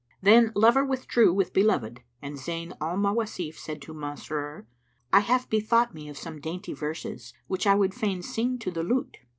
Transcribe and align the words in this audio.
Then 0.19 0.51
lover 0.55 0.83
withdrew 0.83 1.31
with 1.31 1.53
beloved 1.53 2.01
and 2.23 2.35
Zayn 2.35 2.75
al 2.81 2.97
Mawasif 2.97 3.53
said 3.53 3.83
to 3.83 3.93
Masrur, 3.93 4.65
"I 5.13 5.19
have 5.19 5.47
bethought 5.47 5.93
me 5.93 6.09
of 6.09 6.17
some 6.17 6.41
dainty 6.41 6.73
verses, 6.73 7.35
which 7.45 7.67
I 7.67 7.75
would 7.75 7.93
fain 7.93 8.23
sing 8.23 8.57
to 8.61 8.71
the 8.71 8.81
lute." 8.81 9.17